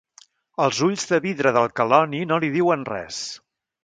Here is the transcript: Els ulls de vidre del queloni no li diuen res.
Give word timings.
Els 0.63 0.77
ulls 0.85 1.03
de 1.11 1.19
vidre 1.25 1.51
del 1.57 1.69
queloni 1.81 2.21
no 2.31 2.39
li 2.45 2.49
diuen 2.57 2.87
res. 2.91 3.21